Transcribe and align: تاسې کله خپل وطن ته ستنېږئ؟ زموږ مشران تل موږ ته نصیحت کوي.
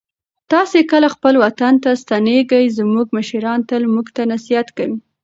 تاسې 0.51 0.79
کله 0.91 1.07
خپل 1.15 1.33
وطن 1.43 1.73
ته 1.83 1.89
ستنېږئ؟ 2.03 2.65
زموږ 2.77 3.07
مشران 3.17 3.59
تل 3.69 3.83
موږ 3.93 4.07
ته 4.15 4.21
نصیحت 4.33 4.67
کوي. 4.77 4.95